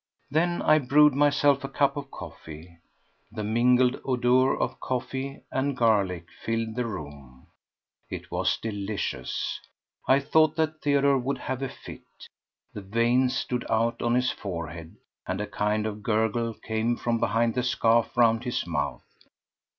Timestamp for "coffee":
2.09-2.79, 4.79-5.43